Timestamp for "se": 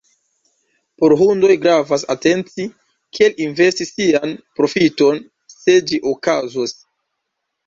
5.59-5.77